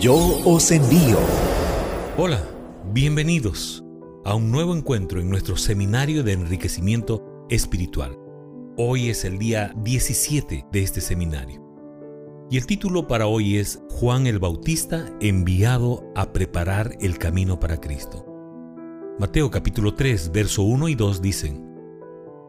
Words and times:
Yo 0.00 0.16
os 0.46 0.70
envío. 0.70 1.18
Hola, 2.16 2.42
bienvenidos 2.90 3.84
a 4.24 4.34
un 4.34 4.50
nuevo 4.50 4.74
encuentro 4.74 5.20
en 5.20 5.28
nuestro 5.28 5.58
seminario 5.58 6.24
de 6.24 6.32
enriquecimiento 6.32 7.22
espiritual. 7.50 8.16
Hoy 8.78 9.10
es 9.10 9.26
el 9.26 9.38
día 9.38 9.74
17 9.76 10.64
de 10.72 10.82
este 10.82 11.02
seminario. 11.02 11.62
Y 12.50 12.56
el 12.56 12.64
título 12.64 13.06
para 13.06 13.26
hoy 13.26 13.58
es 13.58 13.82
Juan 13.90 14.26
el 14.26 14.38
Bautista 14.38 15.06
enviado 15.20 16.10
a 16.16 16.32
preparar 16.32 16.96
el 17.02 17.18
camino 17.18 17.60
para 17.60 17.78
Cristo. 17.78 18.24
Mateo 19.18 19.50
capítulo 19.50 19.92
3, 19.92 20.32
verso 20.32 20.62
1 20.62 20.88
y 20.88 20.94
2 20.94 21.20
dicen, 21.20 21.62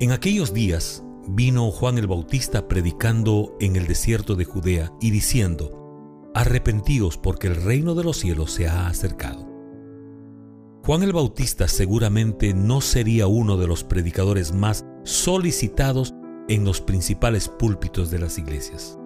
En 0.00 0.10
aquellos 0.10 0.52
días 0.52 1.04
vino 1.28 1.70
Juan 1.70 1.96
el 1.96 2.08
Bautista 2.08 2.66
predicando 2.66 3.56
en 3.60 3.76
el 3.76 3.86
desierto 3.86 4.34
de 4.34 4.44
Judea 4.46 4.92
y 5.00 5.12
diciendo, 5.12 5.85
Arrepentíos 6.36 7.16
porque 7.16 7.46
el 7.46 7.56
reino 7.56 7.94
de 7.94 8.04
los 8.04 8.18
cielos 8.18 8.52
se 8.52 8.68
ha 8.68 8.88
acercado. 8.88 9.48
Juan 10.84 11.02
el 11.02 11.14
Bautista 11.14 11.66
seguramente 11.66 12.52
no 12.52 12.82
sería 12.82 13.26
uno 13.26 13.56
de 13.56 13.66
los 13.66 13.84
predicadores 13.84 14.52
más 14.52 14.84
solicitados 15.02 16.12
en 16.50 16.66
los 16.66 16.82
principales 16.82 17.48
púlpitos 17.48 18.10
de 18.10 18.18
las 18.18 18.36
iglesias. 18.36 18.98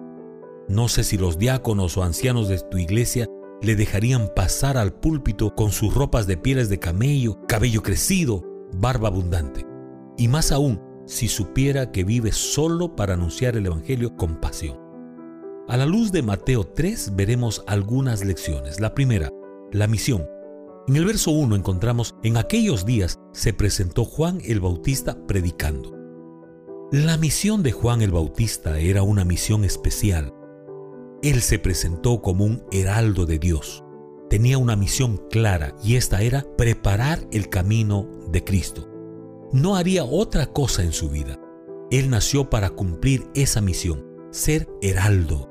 No 0.67 0.89
sé 0.89 1.05
si 1.05 1.17
los 1.17 1.37
diáconos 1.37 1.95
o 1.95 2.03
ancianos 2.03 2.49
de 2.49 2.59
tu 2.69 2.77
iglesia 2.77 3.27
le 3.61 3.77
dejarían 3.77 4.27
pasar 4.35 4.77
al 4.77 4.91
púlpito 4.91 5.55
con 5.55 5.71
sus 5.71 5.93
ropas 5.93 6.27
de 6.27 6.35
pieles 6.35 6.67
de 6.67 6.79
camello, 6.79 7.39
cabello 7.47 7.81
crecido, 7.81 8.43
barba 8.73 9.07
abundante. 9.07 9.65
Y 10.17 10.27
más 10.27 10.51
aún, 10.51 10.81
si 11.05 11.29
supiera 11.29 11.93
que 11.93 12.03
vive 12.03 12.33
solo 12.33 12.93
para 12.93 13.13
anunciar 13.13 13.55
el 13.55 13.67
Evangelio 13.67 14.17
con 14.17 14.41
pasión. 14.41 14.80
A 15.67 15.77
la 15.77 15.85
luz 15.85 16.11
de 16.11 16.21
Mateo 16.21 16.65
3 16.65 17.15
veremos 17.15 17.63
algunas 17.67 18.25
lecciones. 18.25 18.79
La 18.79 18.93
primera, 18.93 19.29
la 19.71 19.87
misión. 19.87 20.27
En 20.87 20.95
el 20.95 21.05
verso 21.05 21.31
1 21.31 21.55
encontramos, 21.55 22.15
en 22.23 22.37
aquellos 22.37 22.85
días 22.85 23.19
se 23.31 23.53
presentó 23.53 24.03
Juan 24.03 24.39
el 24.43 24.59
Bautista 24.59 25.17
predicando. 25.27 25.95
La 26.91 27.17
misión 27.17 27.63
de 27.63 27.71
Juan 27.71 28.01
el 28.01 28.11
Bautista 28.11 28.79
era 28.79 29.03
una 29.03 29.23
misión 29.23 29.63
especial. 29.63 30.33
Él 31.21 31.41
se 31.41 31.59
presentó 31.59 32.21
como 32.21 32.43
un 32.43 32.63
heraldo 32.71 33.25
de 33.25 33.39
Dios. 33.39 33.83
Tenía 34.29 34.57
una 34.57 34.75
misión 34.75 35.21
clara 35.29 35.75
y 35.83 35.95
esta 35.95 36.21
era 36.21 36.45
preparar 36.57 37.19
el 37.31 37.47
camino 37.49 38.09
de 38.31 38.43
Cristo. 38.43 38.89
No 39.53 39.75
haría 39.75 40.03
otra 40.03 40.47
cosa 40.47 40.83
en 40.83 40.91
su 40.91 41.09
vida. 41.09 41.39
Él 41.91 42.09
nació 42.09 42.49
para 42.49 42.71
cumplir 42.71 43.29
esa 43.35 43.61
misión, 43.61 44.05
ser 44.31 44.67
heraldo. 44.81 45.50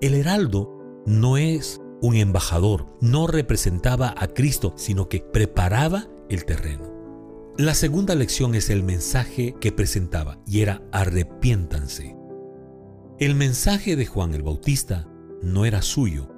El 0.00 0.14
heraldo 0.14 1.02
no 1.06 1.38
es 1.38 1.80
un 2.00 2.14
embajador, 2.14 2.86
no 3.00 3.26
representaba 3.26 4.14
a 4.16 4.28
Cristo, 4.28 4.72
sino 4.76 5.08
que 5.08 5.18
preparaba 5.20 6.06
el 6.28 6.44
terreno. 6.44 6.94
La 7.56 7.74
segunda 7.74 8.14
lección 8.14 8.54
es 8.54 8.70
el 8.70 8.84
mensaje 8.84 9.56
que 9.60 9.72
presentaba 9.72 10.38
y 10.46 10.60
era 10.60 10.84
arrepiéntanse. 10.92 12.14
El 13.18 13.34
mensaje 13.34 13.96
de 13.96 14.06
Juan 14.06 14.34
el 14.34 14.44
Bautista 14.44 15.08
no 15.42 15.64
era 15.64 15.82
suyo. 15.82 16.28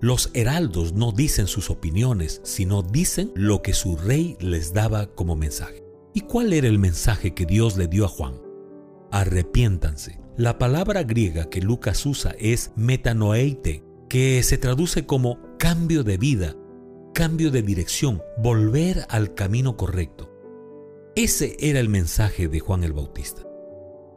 Los 0.00 0.30
heraldos 0.32 0.94
no 0.94 1.12
dicen 1.12 1.48
sus 1.48 1.68
opiniones, 1.68 2.40
sino 2.44 2.80
dicen 2.80 3.30
lo 3.34 3.60
que 3.60 3.74
su 3.74 3.98
rey 3.98 4.38
les 4.40 4.72
daba 4.72 5.08
como 5.08 5.36
mensaje. 5.36 5.84
¿Y 6.14 6.22
cuál 6.22 6.54
era 6.54 6.66
el 6.66 6.78
mensaje 6.78 7.34
que 7.34 7.44
Dios 7.44 7.76
le 7.76 7.88
dio 7.88 8.06
a 8.06 8.08
Juan? 8.08 8.40
Arrepiéntanse. 9.10 10.21
La 10.38 10.58
palabra 10.58 11.02
griega 11.02 11.50
que 11.50 11.60
Lucas 11.60 12.06
usa 12.06 12.34
es 12.38 12.72
metanoeite, 12.74 13.84
que 14.08 14.42
se 14.42 14.56
traduce 14.56 15.04
como 15.04 15.38
cambio 15.58 16.04
de 16.04 16.16
vida, 16.16 16.56
cambio 17.12 17.50
de 17.50 17.60
dirección, 17.60 18.22
volver 18.38 19.04
al 19.10 19.34
camino 19.34 19.76
correcto. 19.76 20.30
Ese 21.16 21.54
era 21.60 21.80
el 21.80 21.90
mensaje 21.90 22.48
de 22.48 22.60
Juan 22.60 22.82
el 22.82 22.94
Bautista. 22.94 23.42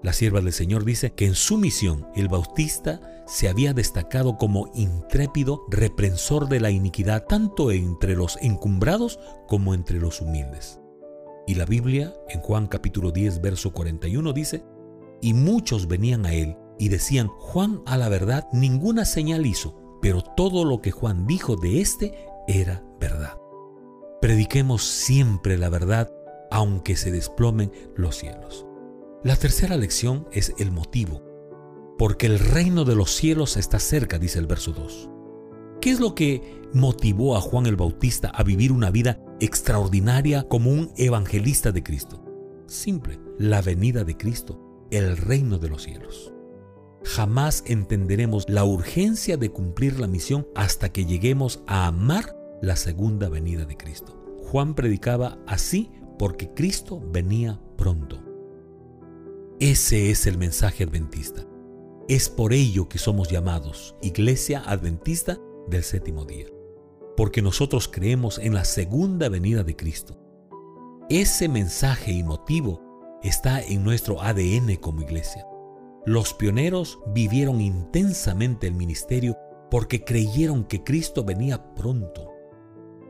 La 0.03 0.13
sierva 0.13 0.39
del 0.39 0.53
Señor 0.53 0.85
dice 0.85 1.11
que 1.11 1.25
en 1.25 1.35
su 1.35 1.57
misión 1.57 2.07
el 2.15 2.29
Bautista 2.29 3.01
se 3.27 3.49
había 3.49 3.73
destacado 3.73 4.37
como 4.37 4.71
intrépido 4.73 5.65
reprensor 5.69 6.47
de 6.47 6.61
la 6.61 6.71
iniquidad 6.71 7.25
tanto 7.25 7.71
entre 7.71 8.15
los 8.15 8.37
encumbrados 8.41 9.19
como 9.49 9.73
entre 9.73 9.99
los 9.99 10.21
humildes. 10.21 10.79
Y 11.45 11.55
la 11.55 11.65
Biblia, 11.65 12.13
en 12.29 12.39
Juan 12.39 12.67
capítulo 12.67 13.11
10, 13.11 13.41
verso 13.41 13.73
41, 13.73 14.31
dice, 14.31 14.63
y 15.21 15.33
muchos 15.33 15.87
venían 15.87 16.25
a 16.25 16.33
él 16.33 16.57
y 16.77 16.89
decían, 16.89 17.27
Juan 17.27 17.81
a 17.85 17.97
la 17.97 18.09
verdad 18.09 18.47
ninguna 18.51 19.05
señal 19.05 19.45
hizo, 19.45 19.75
pero 20.01 20.21
todo 20.21 20.65
lo 20.65 20.81
que 20.81 20.91
Juan 20.91 21.25
dijo 21.25 21.55
de 21.55 21.81
éste 21.81 22.13
era 22.47 22.83
verdad. 22.99 23.37
Prediquemos 24.21 24.83
siempre 24.83 25.57
la 25.57 25.69
verdad, 25.69 26.11
aunque 26.51 26.95
se 26.95 27.11
desplomen 27.11 27.71
los 27.95 28.17
cielos. 28.17 28.65
La 29.23 29.35
tercera 29.35 29.77
lección 29.77 30.27
es 30.31 30.53
el 30.57 30.71
motivo, 30.71 31.21
porque 31.97 32.27
el 32.27 32.39
reino 32.39 32.85
de 32.85 32.95
los 32.95 33.11
cielos 33.11 33.57
está 33.57 33.79
cerca, 33.79 34.19
dice 34.19 34.39
el 34.39 34.47
verso 34.47 34.71
2. 34.71 35.09
¿Qué 35.81 35.91
es 35.91 35.99
lo 35.99 36.15
que 36.15 36.61
motivó 36.73 37.35
a 37.35 37.41
Juan 37.41 37.65
el 37.65 37.75
Bautista 37.75 38.29
a 38.29 38.43
vivir 38.43 38.71
una 38.71 38.91
vida 38.91 39.23
extraordinaria 39.39 40.47
como 40.47 40.71
un 40.71 40.91
evangelista 40.97 41.71
de 41.71 41.83
Cristo? 41.83 42.23
Simple, 42.67 43.19
la 43.37 43.61
venida 43.61 44.03
de 44.03 44.17
Cristo 44.17 44.64
el 44.91 45.17
reino 45.17 45.57
de 45.57 45.69
los 45.69 45.83
cielos. 45.83 46.31
Jamás 47.03 47.63
entenderemos 47.67 48.49
la 48.49 48.65
urgencia 48.65 49.37
de 49.37 49.49
cumplir 49.49 49.99
la 49.99 50.07
misión 50.07 50.47
hasta 50.55 50.91
que 50.91 51.05
lleguemos 51.05 51.61
a 51.67 51.85
amar 51.87 52.35
la 52.61 52.75
segunda 52.75 53.29
venida 53.29 53.65
de 53.65 53.77
Cristo. 53.77 54.19
Juan 54.43 54.73
predicaba 54.73 55.37
así 55.45 55.91
porque 56.17 56.53
Cristo 56.53 57.01
venía 57.11 57.61
pronto. 57.77 58.23
Ese 59.59 60.11
es 60.11 60.25
el 60.25 60.37
mensaje 60.37 60.83
adventista. 60.83 61.45
Es 62.07 62.29
por 62.29 62.53
ello 62.53 62.89
que 62.89 62.97
somos 62.97 63.29
llamados 63.29 63.95
Iglesia 64.01 64.63
Adventista 64.65 65.39
del 65.67 65.83
séptimo 65.83 66.25
día, 66.25 66.47
porque 67.17 67.41
nosotros 67.41 67.87
creemos 67.87 68.37
en 68.37 68.53
la 68.53 68.65
segunda 68.65 69.29
venida 69.29 69.63
de 69.63 69.75
Cristo. 69.75 70.19
Ese 71.09 71.47
mensaje 71.47 72.11
y 72.11 72.23
motivo 72.23 72.81
está 73.27 73.61
en 73.61 73.83
nuestro 73.83 74.21
ADN 74.21 74.75
como 74.77 75.01
iglesia. 75.01 75.45
Los 76.05 76.33
pioneros 76.33 76.99
vivieron 77.07 77.61
intensamente 77.61 78.67
el 78.67 78.73
ministerio 78.73 79.35
porque 79.71 80.03
creyeron 80.03 80.63
que 80.63 80.83
Cristo 80.83 81.23
venía 81.23 81.73
pronto. 81.73 82.31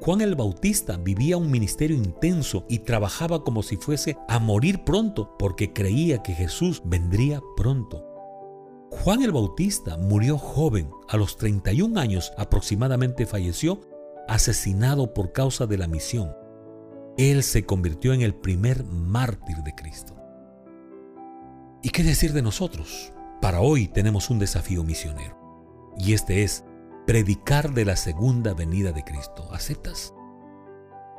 Juan 0.02 0.22
el 0.22 0.36
Bautista 0.36 0.98
vivía 0.98 1.36
un 1.36 1.52
ministerio 1.52 1.98
intenso 1.98 2.66
y 2.70 2.80
trabajaba 2.80 3.44
como 3.44 3.64
si 3.64 3.76
fuese 3.76 4.18
a 4.28 4.40
morir 4.40 4.84
pronto 4.84 5.36
porque 5.38 5.74
creía 5.74 6.22
que 6.24 6.34
Jesús 6.34 6.82
vendría 6.86 7.42
pronto. 7.58 8.06
Juan 8.92 9.24
el 9.24 9.32
Bautista 9.32 9.98
murió 9.98 10.38
joven, 10.38 10.90
a 11.10 11.18
los 11.18 11.38
31 11.38 12.00
años 12.00 12.32
aproximadamente 12.38 13.26
falleció, 13.26 13.82
asesinado 14.28 15.14
por 15.14 15.34
causa 15.34 15.66
de 15.66 15.78
la 15.78 15.88
misión. 15.88 16.32
Él 17.18 17.44
se 17.44 17.66
convirtió 17.66 18.14
en 18.14 18.22
el 18.22 18.36
primer 18.36 18.84
mártir 18.84 19.64
de 19.64 19.74
Cristo. 19.74 20.18
¿Y 21.82 21.90
qué 21.92 22.04
decir 22.04 22.34
de 22.34 22.42
nosotros? 22.42 23.14
Para 23.42 23.62
hoy 23.62 23.88
tenemos 23.88 24.30
un 24.30 24.38
desafío 24.38 24.84
misionero. 24.84 25.94
Y 25.98 26.14
este 26.14 26.44
es 26.44 26.66
predicar 27.08 27.74
de 27.74 27.86
la 27.86 27.96
segunda 27.96 28.54
venida 28.54 28.92
de 28.92 29.06
Cristo. 29.06 29.48
¿Aceptas? 29.54 30.14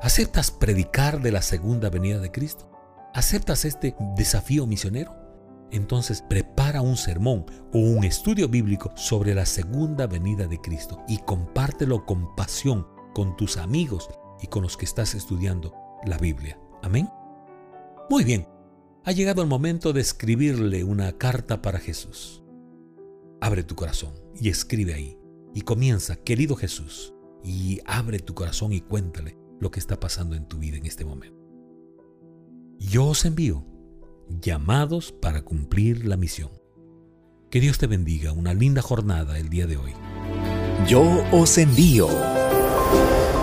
¿Aceptas 0.03 0.51
predicar 0.51 1.23
de 1.23 1.33
la 1.33 1.41
segunda 1.41 1.89
venida 1.89 2.19
de 2.19 2.31
Cristo? 2.31 2.71
¿Aceptas 3.15 3.65
este 3.65 3.97
desafío 4.17 4.67
misionero? 4.67 5.17
Entonces 5.71 6.21
prepara 6.21 6.83
un 6.83 6.99
sermón 6.99 7.47
o 7.73 7.79
un 7.79 8.05
estudio 8.05 8.51
bíblico 8.51 8.93
sobre 8.97 9.35
la 9.35 9.47
segunda 9.47 10.07
venida 10.07 10.47
de 10.47 10.61
Cristo 10.61 11.03
y 11.09 11.19
compártelo 11.19 12.05
con 12.05 12.37
pasión 12.37 12.87
con 13.15 13.35
tus 13.37 13.57
amigos 13.57 14.11
y 14.43 14.49
con 14.49 14.63
los 14.63 14.77
que 14.77 14.85
estás 14.85 15.15
estudiando 15.15 15.86
la 16.05 16.19
Biblia. 16.19 16.59
Amén. 16.83 17.09
Muy 18.11 18.25
bien, 18.25 18.47
ha 19.05 19.13
llegado 19.13 19.43
el 19.43 19.49
momento 19.49 19.93
de 19.93 20.01
escribirle 20.01 20.85
una 20.85 21.13
carta 21.13 21.63
para 21.63 21.79
Jesús. 21.79 22.43
Abre 23.41 23.63
tu 23.63 23.75
corazón 23.75 24.15
y 24.41 24.49
escribe 24.49 24.95
ahí. 24.95 25.19
Y 25.55 25.63
comienza, 25.63 26.17
querido 26.17 26.57
Jesús, 26.57 27.15
y 27.43 27.81
abre 27.87 28.19
tu 28.19 28.35
corazón 28.35 28.73
y 28.73 28.81
cuéntale 28.81 29.39
lo 29.61 29.71
que 29.71 29.81
está 29.81 29.99
pasando 29.99 30.37
en 30.37 30.47
tu 30.47 30.59
vida 30.59 30.77
en 30.77 30.87
este 30.87 31.05
momento. 31.05 31.37
Yo 32.79 33.07
os 33.07 33.25
envío, 33.25 33.65
llamados 34.29 35.13
para 35.13 35.43
cumplir 35.43 36.05
la 36.05 36.17
misión. 36.17 36.51
Que 37.51 37.61
Dios 37.61 37.79
te 37.79 37.87
bendiga, 37.87 38.33
una 38.33 38.55
linda 38.55 38.83
jornada 38.83 39.39
el 39.39 39.49
día 39.49 39.67
de 39.67 39.77
hoy. 39.77 39.93
Yo 40.87 41.03
os 41.33 41.57
envío 41.59 42.09